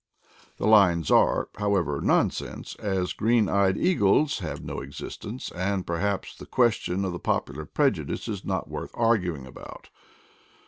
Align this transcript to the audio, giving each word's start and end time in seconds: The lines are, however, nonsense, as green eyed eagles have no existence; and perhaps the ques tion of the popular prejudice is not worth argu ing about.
The 0.57 0.65
lines 0.65 1.11
are, 1.11 1.49
however, 1.57 2.01
nonsense, 2.01 2.73
as 2.77 3.13
green 3.13 3.47
eyed 3.47 3.77
eagles 3.77 4.39
have 4.39 4.63
no 4.63 4.79
existence; 4.79 5.51
and 5.51 5.85
perhaps 5.85 6.35
the 6.35 6.47
ques 6.47 6.73
tion 6.77 7.05
of 7.05 7.11
the 7.11 7.19
popular 7.19 7.65
prejudice 7.65 8.27
is 8.27 8.43
not 8.43 8.67
worth 8.67 8.93
argu 8.93 9.35
ing 9.37 9.45
about. 9.45 9.91